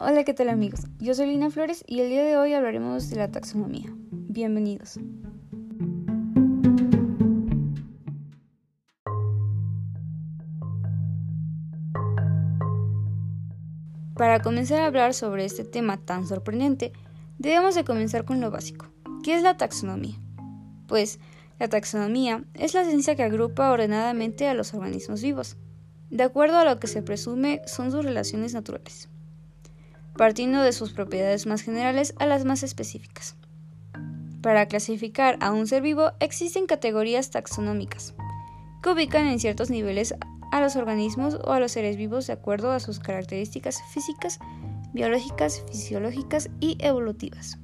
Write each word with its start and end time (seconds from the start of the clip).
Hola, 0.00 0.22
¿qué 0.22 0.32
tal 0.32 0.48
amigos? 0.48 0.82
Yo 1.00 1.12
soy 1.12 1.26
Lina 1.26 1.50
Flores 1.50 1.82
y 1.84 1.98
el 1.98 2.08
día 2.08 2.22
de 2.22 2.36
hoy 2.36 2.52
hablaremos 2.52 3.10
de 3.10 3.16
la 3.16 3.32
taxonomía. 3.32 3.92
Bienvenidos. 4.12 5.00
Para 14.14 14.40
comenzar 14.40 14.82
a 14.82 14.86
hablar 14.86 15.14
sobre 15.14 15.44
este 15.44 15.64
tema 15.64 15.96
tan 15.96 16.28
sorprendente, 16.28 16.92
debemos 17.38 17.74
de 17.74 17.82
comenzar 17.82 18.24
con 18.24 18.40
lo 18.40 18.52
básico. 18.52 18.86
¿Qué 19.24 19.34
es 19.34 19.42
la 19.42 19.56
taxonomía? 19.56 20.14
Pues 20.86 21.18
la 21.58 21.66
taxonomía 21.66 22.44
es 22.54 22.72
la 22.74 22.84
ciencia 22.84 23.16
que 23.16 23.24
agrupa 23.24 23.72
ordenadamente 23.72 24.46
a 24.46 24.54
los 24.54 24.74
organismos 24.74 25.22
vivos, 25.22 25.56
de 26.08 26.22
acuerdo 26.22 26.58
a 26.58 26.64
lo 26.64 26.78
que 26.78 26.86
se 26.86 27.02
presume 27.02 27.62
son 27.66 27.90
sus 27.90 28.04
relaciones 28.04 28.54
naturales, 28.54 29.08
partiendo 30.18 30.60
de 30.60 30.72
sus 30.72 30.92
propiedades 30.92 31.46
más 31.46 31.62
generales 31.62 32.12
a 32.18 32.26
las 32.26 32.44
más 32.44 32.62
específicas. 32.62 33.36
Para 34.42 34.66
clasificar 34.66 35.38
a 35.40 35.52
un 35.52 35.66
ser 35.66 35.80
vivo 35.80 36.12
existen 36.20 36.66
categorías 36.66 37.30
taxonómicas, 37.30 38.14
que 38.82 38.90
ubican 38.90 39.26
en 39.26 39.40
ciertos 39.40 39.70
niveles 39.70 40.14
a 40.52 40.60
los 40.60 40.76
organismos 40.76 41.38
o 41.44 41.52
a 41.52 41.60
los 41.60 41.72
seres 41.72 41.96
vivos 41.96 42.26
de 42.26 42.34
acuerdo 42.34 42.72
a 42.72 42.80
sus 42.80 42.98
características 42.98 43.80
físicas, 43.94 44.38
biológicas, 44.92 45.62
fisiológicas 45.70 46.50
y 46.60 46.76
evolutivas. 46.80 47.58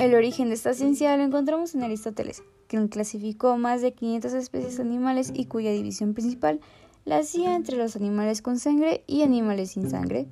El 0.00 0.14
origen 0.14 0.48
de 0.48 0.54
esta 0.54 0.72
ciencia 0.72 1.14
lo 1.18 1.24
encontramos 1.24 1.74
en 1.74 1.82
Aristóteles, 1.82 2.42
quien 2.68 2.88
clasificó 2.88 3.58
más 3.58 3.82
de 3.82 3.92
500 3.92 4.32
especies 4.32 4.80
animales 4.80 5.30
y 5.34 5.44
cuya 5.44 5.72
división 5.72 6.14
principal 6.14 6.58
la 7.04 7.18
hacía 7.18 7.54
entre 7.54 7.76
los 7.76 7.96
animales 7.96 8.40
con 8.40 8.58
sangre 8.58 9.04
y 9.06 9.20
animales 9.20 9.72
sin 9.72 9.90
sangre. 9.90 10.26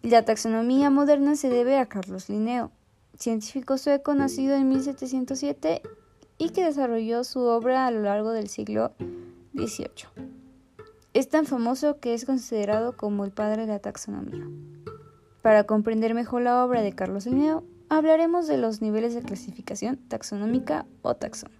La 0.00 0.24
taxonomía 0.24 0.88
moderna 0.88 1.36
se 1.36 1.50
debe 1.50 1.76
a 1.76 1.84
Carlos 1.84 2.30
Linneo, 2.30 2.70
científico 3.14 3.76
sueco 3.76 4.14
nacido 4.14 4.54
en 4.54 4.70
1707 4.70 5.82
y 6.38 6.48
que 6.48 6.64
desarrolló 6.64 7.24
su 7.24 7.40
obra 7.40 7.86
a 7.86 7.90
lo 7.90 8.00
largo 8.00 8.30
del 8.30 8.48
siglo 8.48 8.94
XVIII. 9.52 10.08
Es 11.12 11.28
tan 11.28 11.44
famoso 11.44 12.00
que 12.00 12.14
es 12.14 12.24
considerado 12.24 12.96
como 12.96 13.26
el 13.26 13.32
padre 13.32 13.66
de 13.66 13.72
la 13.74 13.80
taxonomía. 13.80 14.48
Para 15.42 15.64
comprender 15.64 16.14
mejor 16.14 16.40
la 16.40 16.64
obra 16.64 16.80
de 16.80 16.94
Carlos 16.94 17.26
Linneo, 17.26 17.64
hablaremos 17.96 18.46
de 18.46 18.56
los 18.56 18.80
niveles 18.80 19.14
de 19.14 19.20
clasificación 19.20 19.98
taxonómica 20.08 20.86
o 21.02 21.14
taxón. 21.14 21.50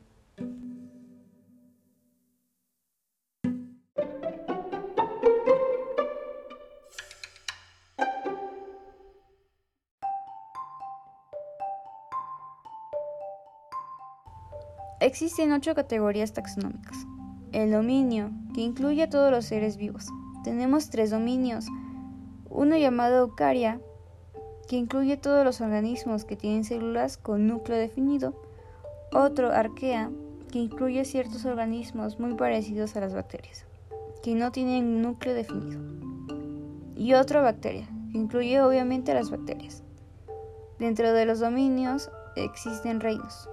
Existen 15.01 15.53
ocho 15.53 15.75
categorías 15.75 16.33
taxonómicas. 16.33 16.97
El 17.53 17.73
dominio, 17.73 18.31
que 18.55 18.63
incluye 18.63 19.03
a 19.03 19.11
todos 19.11 19.31
los 19.31 19.45
seres 19.45 19.77
vivos. 19.77 20.07
Tenemos 20.45 20.89
tres 20.89 21.11
dominios. 21.11 21.67
Uno 22.49 22.79
llamado 22.79 23.19
Eucaria, 23.19 23.83
que 24.69 24.77
incluye 24.77 25.17
todos 25.17 25.45
los 25.45 25.61
organismos 25.61 26.25
que 26.25 26.37
tienen 26.37 26.65
células 26.65 27.17
con 27.17 27.47
núcleo 27.47 27.79
definido, 27.79 28.35
otro 29.13 29.53
arquea, 29.53 30.11
que 30.51 30.59
incluye 30.59 31.05
ciertos 31.05 31.45
organismos 31.45 32.19
muy 32.19 32.35
parecidos 32.35 32.97
a 32.97 33.01
las 33.01 33.15
bacterias, 33.15 33.65
que 34.23 34.35
no 34.35 34.53
tienen 34.53 35.03
núcleo 35.03 35.35
definido, 35.35 35.81
y 36.95 37.15
otro 37.15 37.43
bacteria, 37.43 37.89
que 38.13 38.19
incluye 38.19 38.61
obviamente 38.61 39.13
a 39.13 39.15
las 39.15 39.31
bacterias. 39.31 39.83
Dentro 40.79 41.13
de 41.13 41.27
los 41.27 41.41
dominios 41.41 42.11
existen 42.37 43.01
reinos. 43.01 43.49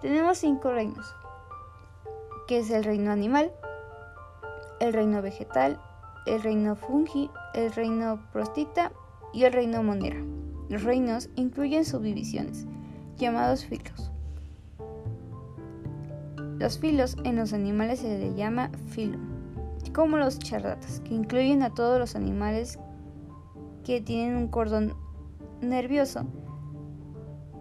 Tenemos 0.00 0.38
cinco 0.38 0.72
reinos, 0.72 1.14
que 2.48 2.58
es 2.58 2.70
el 2.70 2.84
reino 2.84 3.10
animal, 3.10 3.52
el 4.80 4.92
reino 4.92 5.22
vegetal, 5.22 5.80
el 6.26 6.42
reino 6.42 6.74
fungi, 6.76 7.30
el 7.54 7.72
reino 7.72 8.20
prostita 8.32 8.92
y 9.32 9.44
el 9.44 9.52
reino 9.52 9.82
monera. 9.82 10.20
Los 10.68 10.84
reinos 10.84 11.28
incluyen 11.36 11.84
subdivisiones, 11.84 12.66
llamados 13.16 13.64
filos. 13.64 14.10
Los 16.58 16.78
filos 16.78 17.16
en 17.24 17.36
los 17.36 17.52
animales 17.52 18.00
se 18.00 18.18
les 18.18 18.36
llama 18.36 18.70
filum, 18.88 19.20
como 19.92 20.16
los 20.16 20.38
charratas, 20.38 21.00
que 21.00 21.14
incluyen 21.14 21.62
a 21.62 21.74
todos 21.74 21.98
los 21.98 22.14
animales 22.14 22.78
que 23.84 24.00
tienen 24.00 24.36
un 24.36 24.48
cordón 24.48 24.94
nervioso, 25.60 26.24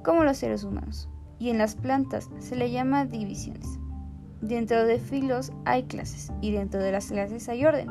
como 0.03 0.23
los 0.23 0.37
seres 0.37 0.63
humanos. 0.63 1.09
Y 1.39 1.49
en 1.49 1.57
las 1.57 1.75
plantas 1.75 2.29
se 2.39 2.55
le 2.55 2.69
llama 2.69 3.05
divisiones. 3.05 3.79
Dentro 4.41 4.85
de 4.85 4.99
filos 4.99 5.51
hay 5.65 5.83
clases 5.83 6.31
y 6.39 6.51
dentro 6.51 6.79
de 6.79 6.91
las 6.91 7.07
clases 7.07 7.49
hay 7.49 7.65
orden. 7.65 7.89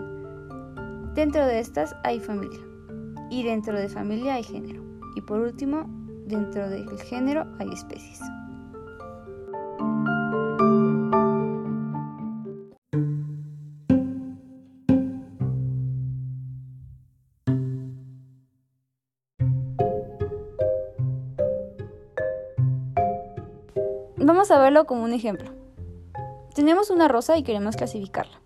Dentro 1.15 1.45
de 1.45 1.59
estas 1.59 1.97
hay 2.05 2.21
familia 2.21 2.70
y 3.31 3.45
dentro 3.45 3.79
de 3.79 3.89
familia 3.89 4.35
hay 4.35 4.43
género. 4.43 4.83
Y 5.17 5.23
por 5.23 5.41
último, 5.41 5.85
dentro 6.27 6.69
del 6.69 7.01
género 7.01 7.47
hay 7.59 7.73
especies. 7.73 8.21
Vamos 24.23 24.51
a 24.51 24.61
verlo 24.61 24.87
como 24.87 25.03
un 25.03 25.13
ejemplo. 25.13 25.51
Tenemos 26.55 26.91
una 26.91 27.09
rosa 27.09 27.37
y 27.37 27.43
queremos 27.43 27.77
clasificarla. 27.77 28.41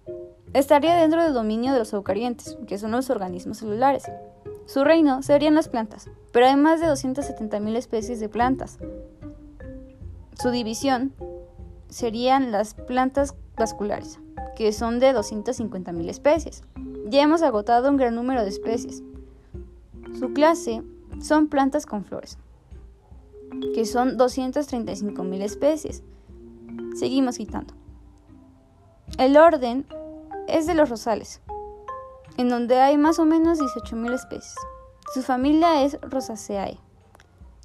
Estaría 0.53 0.95
dentro 0.95 1.23
del 1.23 1.35
dominio 1.35 1.73
de 1.73 1.81
los 1.81 1.93
eucarientes, 1.93 2.57
que 2.67 2.79
son 2.79 2.93
los 2.93 3.11
organismos 3.11 3.59
celulares. 3.59 4.05
Su 4.67 4.83
reino 4.85 5.23
serían 5.23 5.55
las 5.55 5.69
plantas, 5.69 6.11
pero 6.33 6.47
hay 6.47 6.57
más 6.57 6.81
de 6.81 6.87
270.000 6.87 7.77
especies 7.77 8.21
de 8.21 8.29
plantas. 8.29 8.79
Su 10.41 10.51
división 10.51 11.13
serían 11.89 12.51
las 12.51 12.75
plantas 12.75 13.35
vasculares, 13.57 14.19
que 14.57 14.73
son 14.73 14.99
de 14.99 15.15
250.000 15.15 16.09
especies. 16.09 16.63
Ya 17.07 17.23
hemos 17.23 17.43
agotado 17.43 17.91
un 17.91 17.97
gran 17.97 18.15
número 18.15 18.43
de 18.43 18.49
especies. 18.49 19.03
Su 20.19 20.33
clase 20.33 20.83
son 21.21 21.49
plantas 21.49 21.87
con 21.87 22.05
flores, 22.05 22.39
que 23.75 23.85
son 23.85 24.17
235.000 24.17 25.43
especies. 25.43 26.03
Seguimos 26.97 27.37
quitando. 27.37 27.75
El 29.19 29.37
orden 29.37 29.87
es 30.49 30.67
de 30.67 30.75
los 30.75 30.89
rosales, 30.89 31.41
en 32.37 32.49
donde 32.49 32.81
hay 32.81 32.99
más 32.99 33.19
o 33.19 33.25
menos 33.25 33.59
18.000 33.59 34.15
especies. 34.15 34.55
Su 35.13 35.23
familia 35.23 35.83
es 35.83 35.99
Rosaceae. 36.03 36.79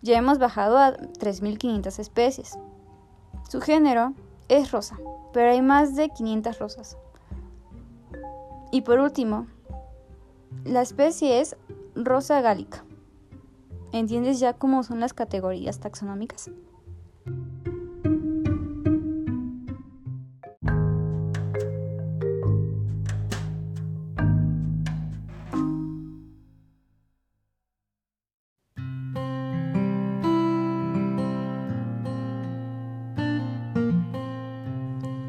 Ya 0.02 0.18
hemos 0.18 0.38
bajado 0.40 0.78
a 0.78 0.96
3.500 0.96 2.00
especies. 2.00 2.58
Su 3.50 3.62
género 3.62 4.14
es 4.48 4.72
rosa, 4.72 4.98
pero 5.34 5.52
hay 5.52 5.62
más 5.62 5.96
de 5.96 6.10
500 6.10 6.60
rosas. 6.60 6.98
Y 8.72 8.82
por 8.82 9.00
último, 9.00 9.48
la 10.64 10.82
especie 10.82 11.42
es 11.42 11.56
rosa 11.96 12.42
gálica. 12.42 12.84
¿Entiendes 13.92 14.40
ya 14.40 14.54
cómo 14.54 14.84
son 14.84 15.00
las 15.00 15.14
categorías 15.14 15.80
taxonómicas? 15.80 16.52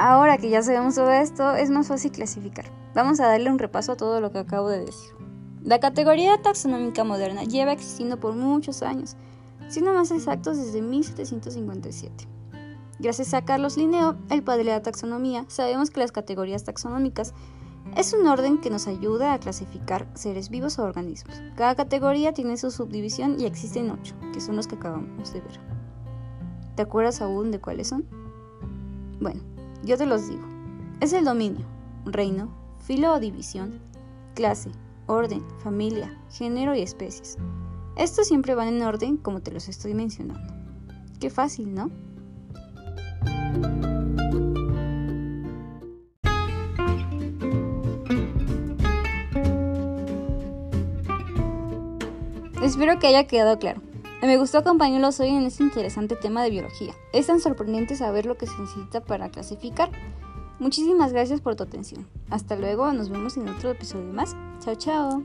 Ahora 0.03 0.39
que 0.39 0.49
ya 0.49 0.63
sabemos 0.63 0.95
todo 0.95 1.11
esto, 1.11 1.55
es 1.57 1.69
más 1.69 1.89
fácil 1.89 2.11
clasificar. 2.11 2.65
Vamos 2.95 3.21
a 3.21 3.27
darle 3.27 3.51
un 3.51 3.59
repaso 3.59 3.93
a 3.93 3.97
todo 3.99 4.23
lo 4.23 4.33
que 4.33 4.39
acabo 4.39 4.71
de 4.71 4.87
decir. 4.87 5.11
La 5.63 5.79
categoría 5.79 6.41
taxonómica 6.41 7.05
moderna 7.05 7.45
lleva 7.45 7.73
existiendo 7.73 8.19
por 8.19 8.35
muchos 8.35 8.83
años, 8.83 9.17
siendo 9.69 9.93
más 9.93 10.11
exactos 10.11 10.57
desde 10.57 10.81
1757. 10.81 12.27
Gracias 12.99 13.35
a 13.35 13.45
Carlos 13.45 13.77
Linneo, 13.77 14.17
el 14.31 14.43
padre 14.43 14.65
de 14.65 14.71
la 14.71 14.81
taxonomía, 14.81 15.45
sabemos 15.49 15.91
que 15.91 16.01
las 16.01 16.13
categorías 16.13 16.65
taxonómicas 16.65 17.35
Es 17.95 18.15
un 18.15 18.27
orden 18.27 18.59
que 18.59 18.71
nos 18.71 18.87
ayuda 18.87 19.35
a 19.35 19.39
clasificar 19.39 20.07
seres 20.15 20.49
vivos 20.49 20.79
o 20.79 20.85
organismos. 20.85 21.43
Cada 21.57 21.75
categoría 21.75 22.33
tiene 22.33 22.57
su 22.57 22.71
subdivisión 22.71 23.39
y 23.39 23.45
existen 23.45 23.91
ocho, 23.91 24.15
que 24.33 24.41
son 24.41 24.57
los 24.57 24.67
que 24.67 24.77
acabamos 24.77 25.31
de 25.35 25.43
ver. 25.43 25.61
¿Te 26.77 26.83
acuerdas 26.83 27.21
aún 27.21 27.51
de 27.51 27.61
cuáles 27.61 27.89
son? 27.89 28.07
Bueno, 29.21 29.43
yo 29.85 29.97
te 29.97 30.07
los 30.07 30.29
digo. 30.29 30.47
Es 31.01 31.13
el 31.13 31.25
dominio, 31.25 31.67
reino, 32.05 32.55
filo 32.87 33.15
o 33.15 33.21
división, 33.21 33.81
clase, 34.35 34.71
orden, 35.07 35.43
familia, 35.59 36.19
género 36.31 36.75
y 36.75 36.83
especies. 36.83 37.39
Estos 37.97 38.29
siempre 38.29 38.55
van 38.55 38.69
en 38.69 38.83
orden 38.83 39.17
como 39.17 39.41
te 39.41 39.51
los 39.51 39.69
estoy 39.69 39.95
mencionando. 39.95 40.55
Qué 41.19 41.31
fácil, 41.31 41.75
¿no? 41.75 41.91
Espero 52.63 52.99
que 52.99 53.09
haya 53.09 53.27
quedado 53.27 53.59
claro. 53.59 53.90
Me 54.23 54.37
gustó 54.37 54.59
acompañarlos 54.59 55.19
hoy 55.21 55.29
en 55.29 55.45
este 55.45 55.63
interesante 55.63 56.15
tema 56.15 56.43
de 56.43 56.51
biología. 56.51 56.95
Es 57.13 57.27
tan 57.27 57.41
sorprendente 57.41 57.97
saber 57.97 58.27
lo 58.27 58.37
que 58.37 58.47
se 58.47 58.59
necesita 58.59 59.01
para 59.01 59.31
clasificar. 59.31 59.91
Muchísimas 60.59 61.13
gracias 61.13 61.41
por 61.41 61.57
tu 61.57 61.63
atención. 61.63 62.07
Hasta 62.29 62.55
luego, 62.55 62.93
nos 62.93 63.09
vemos 63.09 63.39
en 63.39 63.49
otro 63.49 63.71
episodio 63.71 64.13
más. 64.13 64.37
Chao, 64.61 64.75
chao. 64.75 65.25